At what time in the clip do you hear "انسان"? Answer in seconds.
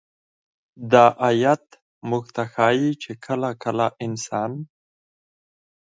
4.05-4.51